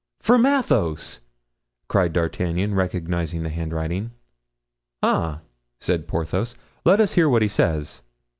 [0.19, 1.21] "From Athos!"
[1.87, 4.09] cried D'Artagnan, recognizing the handwriting.
[5.03, 5.41] "Ah!"
[5.79, 8.01] said Porthos, "let us hear what he says."